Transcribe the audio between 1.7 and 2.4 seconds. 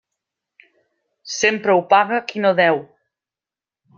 ho paga